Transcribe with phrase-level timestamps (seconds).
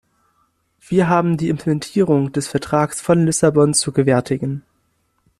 [0.79, 4.63] Wir haben die Implementierung des Vertrags von Lissabon zu gewärtigen.